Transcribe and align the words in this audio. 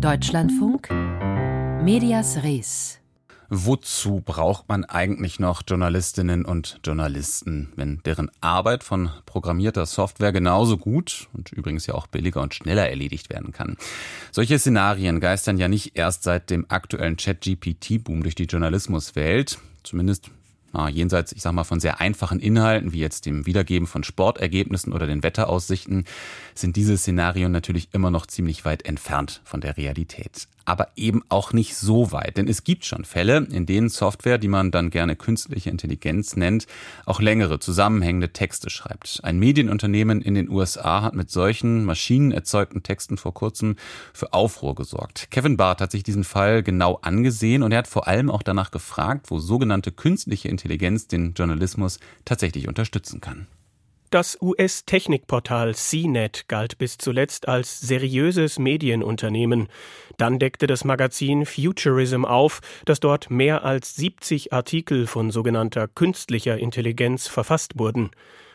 Deutschlandfunk 0.00 0.90
Medias 1.82 2.44
Res 2.44 3.00
Wozu 3.48 4.22
braucht 4.24 4.68
man 4.68 4.84
eigentlich 4.84 5.40
noch 5.40 5.62
Journalistinnen 5.66 6.44
und 6.44 6.78
Journalisten, 6.84 7.72
wenn 7.74 8.00
deren 8.04 8.30
Arbeit 8.40 8.84
von 8.84 9.10
programmierter 9.26 9.86
Software 9.86 10.30
genauso 10.30 10.76
gut 10.76 11.28
und 11.32 11.50
übrigens 11.52 11.86
ja 11.86 11.94
auch 11.94 12.06
billiger 12.06 12.42
und 12.42 12.54
schneller 12.54 12.88
erledigt 12.88 13.28
werden 13.28 13.52
kann? 13.52 13.76
Solche 14.30 14.58
Szenarien 14.58 15.18
geistern 15.18 15.58
ja 15.58 15.66
nicht 15.66 15.98
erst 15.98 16.22
seit 16.22 16.50
dem 16.50 16.66
aktuellen 16.68 17.16
Chat-GPT-Boom 17.16 18.22
durch 18.22 18.36
die 18.36 18.44
Journalismuswelt. 18.44 19.58
Zumindest 19.82 20.30
jenseits, 20.90 21.32
ich 21.32 21.42
sag 21.42 21.52
mal, 21.52 21.64
von 21.64 21.80
sehr 21.80 22.00
einfachen 22.00 22.40
Inhalten, 22.40 22.92
wie 22.92 23.00
jetzt 23.00 23.26
dem 23.26 23.46
Wiedergeben 23.46 23.86
von 23.86 24.04
Sportergebnissen 24.04 24.92
oder 24.92 25.06
den 25.06 25.22
Wetteraussichten, 25.22 26.04
sind 26.54 26.76
diese 26.76 26.96
Szenarien 26.96 27.52
natürlich 27.52 27.88
immer 27.92 28.10
noch 28.10 28.26
ziemlich 28.26 28.64
weit 28.64 28.84
entfernt 28.84 29.40
von 29.44 29.60
der 29.60 29.76
Realität 29.76 30.48
aber 30.68 30.88
eben 30.96 31.22
auch 31.30 31.54
nicht 31.54 31.76
so 31.76 32.12
weit. 32.12 32.36
Denn 32.36 32.46
es 32.46 32.62
gibt 32.62 32.84
schon 32.84 33.06
Fälle, 33.06 33.38
in 33.50 33.64
denen 33.64 33.88
Software, 33.88 34.36
die 34.36 34.48
man 34.48 34.70
dann 34.70 34.90
gerne 34.90 35.16
künstliche 35.16 35.70
Intelligenz 35.70 36.36
nennt, 36.36 36.66
auch 37.06 37.22
längere 37.22 37.58
zusammenhängende 37.58 38.34
Texte 38.34 38.68
schreibt. 38.68 39.20
Ein 39.22 39.38
Medienunternehmen 39.38 40.20
in 40.20 40.34
den 40.34 40.50
USA 40.50 41.00
hat 41.00 41.14
mit 41.14 41.30
solchen 41.30 41.86
maschinenerzeugten 41.86 42.82
Texten 42.82 43.16
vor 43.16 43.32
kurzem 43.32 43.76
für 44.12 44.34
Aufruhr 44.34 44.74
gesorgt. 44.74 45.30
Kevin 45.30 45.56
Barth 45.56 45.80
hat 45.80 45.90
sich 45.90 46.02
diesen 46.02 46.24
Fall 46.24 46.62
genau 46.62 46.98
angesehen 47.00 47.62
und 47.62 47.72
er 47.72 47.78
hat 47.78 47.88
vor 47.88 48.06
allem 48.06 48.30
auch 48.30 48.42
danach 48.42 48.70
gefragt, 48.70 49.30
wo 49.30 49.38
sogenannte 49.38 49.90
künstliche 49.90 50.48
Intelligenz 50.48 51.08
den 51.08 51.32
Journalismus 51.32 51.98
tatsächlich 52.26 52.68
unterstützen 52.68 53.22
kann. 53.22 53.46
Das 54.10 54.38
US-Technikportal 54.40 55.74
CNET 55.74 56.48
galt 56.48 56.78
bis 56.78 56.96
zuletzt 56.96 57.46
als 57.46 57.78
seriöses 57.78 58.58
Medienunternehmen. 58.58 59.68
Dann 60.16 60.38
deckte 60.38 60.66
das 60.66 60.82
Magazin 60.82 61.44
Futurism 61.44 62.24
auf, 62.24 62.60
dass 62.86 63.00
dort 63.00 63.30
mehr 63.30 63.66
als 63.66 63.96
70 63.96 64.54
Artikel 64.54 65.06
von 65.06 65.30
sogenannter 65.30 65.88
künstlicher 65.88 66.56
Intelligenz 66.56 67.26
verfasst 67.26 67.78
wurden. 67.78 68.10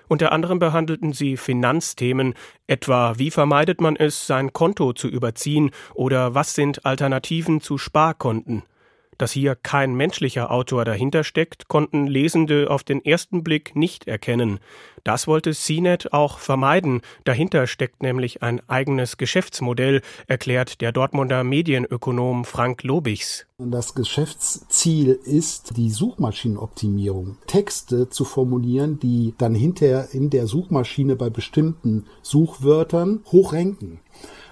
Unter 0.08 0.32
anderem 0.32 0.58
behandelten 0.58 1.14
sie 1.14 1.38
Finanzthemen, 1.38 2.34
etwa 2.66 3.20
wie 3.20 3.30
vermeidet 3.30 3.80
man 3.80 3.96
es, 3.96 4.26
sein 4.26 4.54
Konto 4.54 4.94
zu 4.94 5.08
überziehen 5.08 5.70
oder 5.94 6.34
was 6.34 6.56
sind 6.56 6.84
Alternativen 6.84 7.62
zu 7.62 7.78
Sparkonten. 7.78 8.64
Dass 9.18 9.32
hier 9.32 9.56
kein 9.56 9.96
menschlicher 9.96 10.52
Autor 10.52 10.86
dahinter 10.86 11.24
steckt, 11.24 11.68
konnten 11.68 12.08
Lesende 12.08 12.70
auf 12.70 12.84
den 12.84 13.04
ersten 13.04 13.44
Blick 13.44 13.76
nicht 13.76 14.08
erkennen. 14.08 14.60
Das 15.04 15.28
wollte 15.28 15.52
CNET 15.52 16.14
auch 16.14 16.40
vermeiden. 16.40 17.02
Dahinter 17.26 17.68
steckt 17.68 18.02
nämlich 18.02 18.42
ein 18.42 18.62
eigenes 18.70 19.18
Geschäftsmodell, 19.18 20.02
erklärt 20.28 20.80
der 20.80 20.92
Dortmunder 20.94 21.44
Medienökonom 21.44 22.46
Frank 22.46 22.84
Lobichs. 22.84 23.46
Das 23.58 23.96
Geschäftsziel 23.96 25.20
ist 25.24 25.76
die 25.78 25.90
Suchmaschinenoptimierung. 25.90 27.38
Texte 27.48 28.10
zu 28.10 28.24
formulieren, 28.26 29.00
die 29.00 29.34
dann 29.38 29.56
hinterher 29.56 30.10
in 30.12 30.30
der 30.30 30.48
Suchmaschine 30.48 31.16
bei 31.16 31.30
bestimmten 31.30 32.06
Suchwörtern 32.22 33.24
hochrenken. 33.32 34.00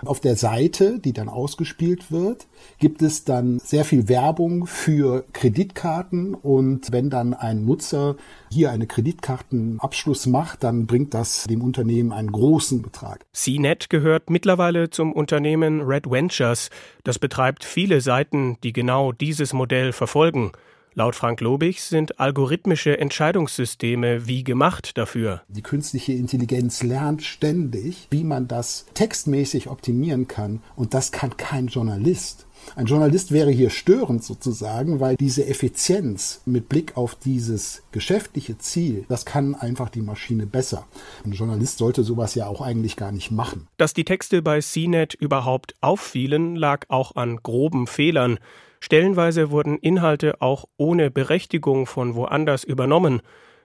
Auf 0.06 0.20
der 0.20 0.36
Seite, 0.36 1.00
die 1.00 1.14
dann 1.14 1.30
ausgespielt 1.30 2.12
wird, 2.12 2.48
gibt 2.80 3.02
es 3.02 3.24
dann 3.24 3.60
sehr 3.60 3.86
viel 3.86 4.08
Werbung 4.08 4.66
für 4.66 5.24
Kreditkarten 5.34 6.34
und 6.34 6.92
wenn 6.92 7.10
dann 7.10 7.34
ein 7.34 7.66
Nutzer 7.66 8.16
hier 8.50 8.72
eine 8.72 8.88
Kreditkartenabschluss 8.88 10.26
macht, 10.26 10.64
dann 10.64 10.88
bringt 10.88 11.14
das 11.14 11.44
dem 11.44 11.62
Unternehmen 11.62 12.12
einen 12.12 12.32
großen 12.32 12.82
Betrag. 12.82 13.26
CNET 13.34 13.90
gehört 13.90 14.30
mittlerweile 14.30 14.90
zum 14.90 15.14
Unternehmen 15.14 15.82
Red 15.82 16.10
Ventures. 16.10 16.70
Das 17.04 17.20
betreibt 17.20 17.64
viele 17.64 18.02
Seiten, 18.02 18.58
die 18.64 18.74
genau 18.74 19.12
dieses 19.12 19.54
Modell 19.54 19.94
verfolgen. 19.94 20.52
Laut 20.94 21.16
Frank 21.16 21.40
Lobig 21.40 21.82
sind 21.82 22.20
algorithmische 22.20 22.98
Entscheidungssysteme 23.00 24.28
wie 24.28 24.44
gemacht 24.44 24.98
dafür. 24.98 25.42
Die 25.48 25.62
künstliche 25.62 26.12
Intelligenz 26.12 26.84
lernt 26.84 27.24
ständig, 27.24 28.08
wie 28.12 28.26
man 28.26 28.50
das 28.50 28.86
textmäßig 28.94 29.70
optimieren 29.70 30.28
kann 30.28 30.62
und 30.76 30.94
das 30.94 31.14
kann 31.14 31.38
kein 31.38 31.68
Journalist. 31.68 32.46
Ein 32.76 32.88
Journalist 32.88 33.32
wäre 33.32 33.52
hier 33.52 33.70
störend 33.70 34.22
sozusagen, 34.26 35.00
weil 35.00 35.16
diese 35.16 35.46
Effizienz 35.46 36.42
mit 36.46 36.68
Blick 36.68 36.98
auf 36.98 37.16
dieses 37.16 37.84
geschäftliche 37.94 38.58
Ziel, 38.58 39.06
das 39.08 39.24
kann 39.26 39.56
einfach 39.56 39.88
die 39.88 40.02
Maschine 40.02 40.46
besser. 40.46 40.86
Ein 41.24 41.32
Journalist 41.32 41.78
sollte 41.78 42.04
sowas 42.04 42.36
ja 42.36 42.48
auch 42.48 42.60
eigentlich 42.60 42.98
gar 42.98 43.14
nicht 43.14 43.32
machen. 43.32 43.70
Dass 43.78 43.94
die 43.94 44.04
Texte 44.04 44.42
bei 44.42 44.60
CNET 44.60 45.14
überhaupt 45.14 45.74
auffielen, 45.80 46.58
lag 46.58 46.86
auch 46.90 47.16
an 47.16 47.38
groben 47.38 47.88
Fehlern. 47.88 48.40
Stellenweise 48.84 49.52
wurden 49.52 49.78
Inhalte 49.78 50.42
auch 50.42 50.66
ohne 50.76 51.12
Berechtigung 51.12 51.86
von 51.86 52.16
woanders 52.16 52.64
übernommen. 52.64 53.22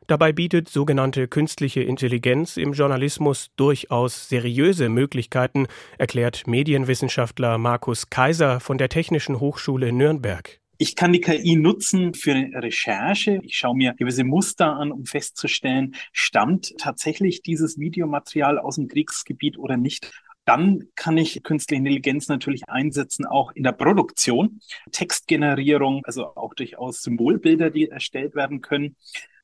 Dabei 0.06 0.32
bietet 0.32 0.68
sogenannte 0.68 1.26
künstliche 1.26 1.82
Intelligenz 1.82 2.56
im 2.56 2.74
Journalismus 2.74 3.48
durchaus 3.56 4.28
seriöse 4.28 4.88
Möglichkeiten, 4.88 5.66
erklärt 5.98 6.46
Medienwissenschaftler 6.46 7.58
Markus 7.58 8.08
Kaiser 8.08 8.60
von 8.60 8.78
der 8.78 8.88
Technischen 8.88 9.40
Hochschule 9.40 9.92
Nürnberg. 9.92 10.60
Ich 10.78 10.94
kann 10.94 11.14
die 11.14 11.22
KI 11.22 11.56
nutzen 11.56 12.12
für 12.12 12.32
eine 12.32 12.62
Recherche. 12.62 13.40
Ich 13.42 13.56
schaue 13.56 13.74
mir 13.74 13.94
gewisse 13.94 14.24
Muster 14.24 14.76
an, 14.76 14.92
um 14.92 15.06
festzustellen, 15.06 15.94
stammt 16.12 16.74
tatsächlich 16.78 17.40
dieses 17.40 17.78
Videomaterial 17.78 18.58
aus 18.58 18.76
dem 18.76 18.86
Kriegsgebiet 18.86 19.56
oder 19.56 19.78
nicht. 19.78 20.12
Dann 20.46 20.84
kann 20.94 21.18
ich 21.18 21.42
künstliche 21.42 21.80
Intelligenz 21.80 22.28
natürlich 22.28 22.68
einsetzen, 22.68 23.26
auch 23.26 23.50
in 23.52 23.64
der 23.64 23.72
Produktion, 23.72 24.60
Textgenerierung, 24.92 26.02
also 26.04 26.36
auch 26.36 26.54
durchaus 26.54 27.02
Symbolbilder, 27.02 27.70
die 27.70 27.88
erstellt 27.88 28.36
werden 28.36 28.60
können. 28.60 28.94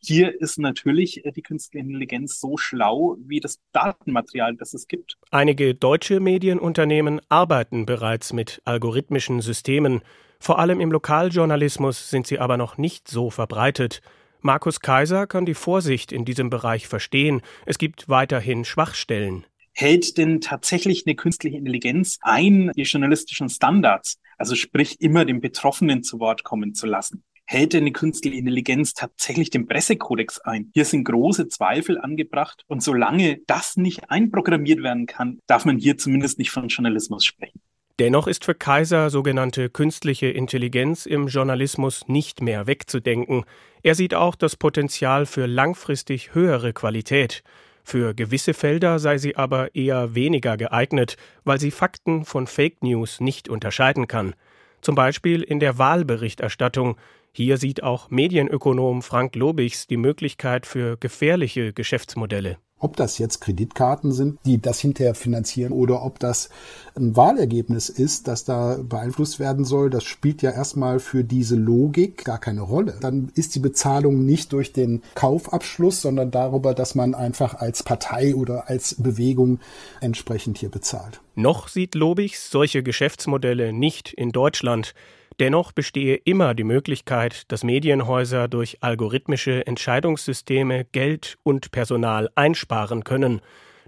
Hier 0.00 0.40
ist 0.40 0.58
natürlich 0.58 1.24
äh, 1.24 1.32
die 1.32 1.42
künstliche 1.42 1.84
Intelligenz 1.84 2.40
so 2.40 2.56
schlau 2.56 3.16
wie 3.18 3.40
das 3.40 3.58
Datenmaterial, 3.72 4.54
das 4.56 4.74
es 4.74 4.86
gibt. 4.86 5.18
Einige 5.32 5.74
deutsche 5.74 6.20
Medienunternehmen 6.20 7.20
arbeiten 7.28 7.84
bereits 7.84 8.32
mit 8.32 8.62
algorithmischen 8.64 9.40
Systemen. 9.40 10.02
Vor 10.38 10.60
allem 10.60 10.80
im 10.80 10.92
Lokaljournalismus 10.92 12.10
sind 12.10 12.28
sie 12.28 12.38
aber 12.38 12.56
noch 12.56 12.78
nicht 12.78 13.08
so 13.08 13.30
verbreitet. 13.30 14.02
Markus 14.40 14.80
Kaiser 14.80 15.26
kann 15.26 15.46
die 15.46 15.54
Vorsicht 15.54 16.12
in 16.12 16.24
diesem 16.24 16.50
Bereich 16.50 16.86
verstehen. 16.86 17.42
Es 17.66 17.78
gibt 17.78 18.08
weiterhin 18.08 18.64
Schwachstellen 18.64 19.46
hält 19.72 20.18
denn 20.18 20.40
tatsächlich 20.40 21.04
eine 21.06 21.16
künstliche 21.16 21.56
Intelligenz 21.56 22.18
ein, 22.22 22.70
die 22.76 22.82
journalistischen 22.82 23.48
Standards, 23.48 24.18
also 24.38 24.54
sprich 24.54 25.00
immer 25.00 25.24
den 25.24 25.40
Betroffenen 25.40 26.02
zu 26.02 26.20
Wort 26.20 26.44
kommen 26.44 26.74
zu 26.74 26.86
lassen? 26.86 27.24
Hält 27.44 27.72
denn 27.72 27.82
eine 27.82 27.92
künstliche 27.92 28.36
Intelligenz 28.36 28.94
tatsächlich 28.94 29.50
den 29.50 29.66
Pressekodex 29.66 30.40
ein? 30.40 30.70
Hier 30.74 30.84
sind 30.84 31.04
große 31.04 31.48
Zweifel 31.48 31.98
angebracht 32.00 32.62
und 32.66 32.82
solange 32.82 33.40
das 33.46 33.76
nicht 33.76 34.10
einprogrammiert 34.10 34.82
werden 34.82 35.06
kann, 35.06 35.38
darf 35.46 35.64
man 35.64 35.78
hier 35.78 35.98
zumindest 35.98 36.38
nicht 36.38 36.50
von 36.50 36.68
Journalismus 36.68 37.24
sprechen. 37.24 37.60
Dennoch 37.98 38.26
ist 38.26 38.44
für 38.44 38.54
Kaiser 38.54 39.10
sogenannte 39.10 39.68
künstliche 39.68 40.28
Intelligenz 40.28 41.04
im 41.04 41.28
Journalismus 41.28 42.08
nicht 42.08 42.40
mehr 42.40 42.66
wegzudenken. 42.66 43.44
Er 43.82 43.94
sieht 43.94 44.14
auch 44.14 44.34
das 44.34 44.56
Potenzial 44.56 45.26
für 45.26 45.46
langfristig 45.46 46.34
höhere 46.34 46.72
Qualität. 46.72 47.42
Für 47.84 48.14
gewisse 48.14 48.54
Felder 48.54 48.98
sei 48.98 49.18
sie 49.18 49.36
aber 49.36 49.74
eher 49.74 50.14
weniger 50.14 50.56
geeignet, 50.56 51.16
weil 51.44 51.60
sie 51.60 51.70
Fakten 51.70 52.24
von 52.24 52.46
Fake 52.46 52.82
News 52.82 53.20
nicht 53.20 53.48
unterscheiden 53.48 54.06
kann. 54.06 54.34
Zum 54.80 54.94
Beispiel 54.94 55.42
in 55.42 55.60
der 55.60 55.78
Wahlberichterstattung. 55.78 56.96
Hier 57.32 57.56
sieht 57.56 57.82
auch 57.82 58.10
Medienökonom 58.10 59.02
Frank 59.02 59.36
Lobichs 59.36 59.86
die 59.86 59.96
Möglichkeit 59.96 60.66
für 60.66 60.96
gefährliche 60.96 61.72
Geschäftsmodelle. 61.72 62.58
Ob 62.82 62.96
das 62.96 63.18
jetzt 63.18 63.40
Kreditkarten 63.40 64.10
sind, 64.10 64.40
die 64.44 64.60
das 64.60 64.80
hinterher 64.80 65.14
finanzieren 65.14 65.72
oder 65.72 66.02
ob 66.04 66.18
das 66.18 66.50
ein 66.96 67.14
Wahlergebnis 67.16 67.88
ist, 67.88 68.26
das 68.26 68.44
da 68.44 68.76
beeinflusst 68.82 69.38
werden 69.38 69.64
soll, 69.64 69.88
das 69.88 70.02
spielt 70.02 70.42
ja 70.42 70.50
erstmal 70.50 70.98
für 70.98 71.22
diese 71.22 71.54
Logik 71.54 72.24
gar 72.24 72.38
keine 72.38 72.62
Rolle. 72.62 72.98
Dann 73.00 73.30
ist 73.36 73.54
die 73.54 73.60
Bezahlung 73.60 74.26
nicht 74.26 74.52
durch 74.52 74.72
den 74.72 75.02
Kaufabschluss, 75.14 76.02
sondern 76.02 76.32
darüber, 76.32 76.74
dass 76.74 76.96
man 76.96 77.14
einfach 77.14 77.54
als 77.54 77.84
Partei 77.84 78.34
oder 78.34 78.68
als 78.68 78.96
Bewegung 78.98 79.60
entsprechend 80.00 80.58
hier 80.58 80.68
bezahlt. 80.68 81.20
Noch 81.36 81.68
sieht 81.68 81.94
Lobichs 81.94 82.50
solche 82.50 82.82
Geschäftsmodelle 82.82 83.72
nicht 83.72 84.12
in 84.12 84.30
Deutschland. 84.30 84.92
Dennoch 85.40 85.72
bestehe 85.72 86.16
immer 86.16 86.54
die 86.54 86.64
Möglichkeit, 86.64 87.50
dass 87.50 87.64
Medienhäuser 87.64 88.48
durch 88.48 88.78
algorithmische 88.82 89.66
Entscheidungssysteme 89.66 90.84
Geld 90.92 91.38
und 91.42 91.70
Personal 91.70 92.30
einsparen 92.34 93.04
können. 93.04 93.40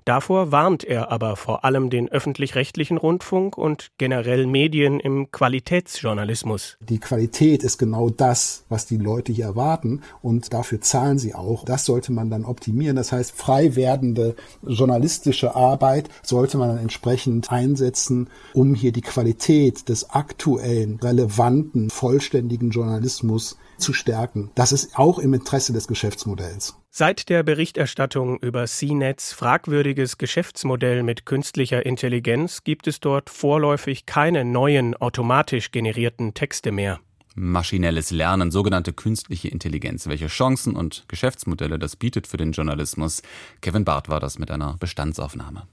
Davor 0.04 0.52
warnt 0.52 0.84
er 0.84 1.10
aber 1.10 1.34
vor 1.34 1.64
allem 1.64 1.88
den 1.88 2.10
öffentlich-rechtlichen 2.10 2.98
Rundfunk 2.98 3.56
und 3.56 3.88
generell 3.96 4.46
Medien 4.46 5.00
im 5.00 5.30
Qualitätsjournalismus. 5.32 6.76
Die 6.80 6.98
Qualität 6.98 7.62
ist 7.62 7.78
genau 7.78 8.10
das, 8.10 8.64
was 8.68 8.84
die 8.84 8.98
Leute 8.98 9.32
hier 9.32 9.46
erwarten 9.46 10.02
und 10.20 10.52
dafür 10.52 10.82
zahlen 10.82 11.18
sie 11.18 11.34
auch. 11.34 11.64
Das 11.64 11.86
sollte 11.86 12.12
man 12.12 12.28
dann 12.28 12.44
optimieren. 12.44 12.96
Das 12.96 13.12
heißt, 13.12 13.32
frei 13.32 13.76
werdende 13.76 14.36
journalistische 14.62 15.54
Arbeit 15.56 16.10
sollte 16.22 16.58
man 16.58 16.68
dann 16.68 16.78
entsprechend 16.78 17.50
einsetzen, 17.50 18.28
um 18.52 18.74
hier 18.74 18.92
die 18.92 19.00
Qualität 19.00 19.88
des 19.88 20.10
aktuellen, 20.10 21.00
relevanten, 21.00 21.88
vollständigen 21.88 22.70
Journalismus 22.70 23.56
zu 23.78 23.92
stärken. 23.92 24.50
Das 24.54 24.72
ist 24.72 24.98
auch 24.98 25.18
im 25.18 25.34
Interesse 25.34 25.72
des 25.72 25.86
Geschäftsmodells. 25.86 26.76
Seit 26.90 27.28
der 27.28 27.42
Berichterstattung 27.42 28.38
über 28.38 28.66
CNETs 28.66 29.32
fragwürdiges 29.32 30.16
Geschäftsmodell 30.18 31.02
mit 31.02 31.26
künstlicher 31.26 31.84
Intelligenz 31.84 32.62
gibt 32.62 32.86
es 32.86 33.00
dort 33.00 33.30
vorläufig 33.30 34.06
keine 34.06 34.44
neuen 34.44 34.94
automatisch 34.94 35.72
generierten 35.72 36.34
Texte 36.34 36.70
mehr. 36.70 37.00
Maschinelles 37.34 38.12
Lernen, 38.12 38.52
sogenannte 38.52 38.92
künstliche 38.92 39.48
Intelligenz. 39.48 40.06
Welche 40.06 40.28
Chancen 40.28 40.76
und 40.76 41.04
Geschäftsmodelle 41.08 41.80
das 41.80 41.96
bietet 41.96 42.28
für 42.28 42.36
den 42.36 42.52
Journalismus. 42.52 43.22
Kevin 43.60 43.84
Barth 43.84 44.08
war 44.08 44.20
das 44.20 44.38
mit 44.38 44.52
einer 44.52 44.76
Bestandsaufnahme. 44.78 45.66